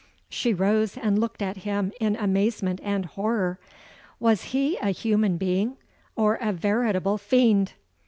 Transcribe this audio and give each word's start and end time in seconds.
She 0.29 0.51
rose 0.51 0.97
and 0.97 1.19
looked 1.19 1.43
at 1.43 1.57
him 1.57 1.91
in 1.99 2.15
amazement 2.15 2.79
and 2.81 3.05
horror. 3.05 3.59
Was 4.19 4.45
he 4.45 4.75
a 4.77 4.89
human 4.89 5.37
being, 5.37 5.77
or 6.15 6.39
a 6.41 6.51
veritable 6.51 7.19
fiend? 7.19 7.73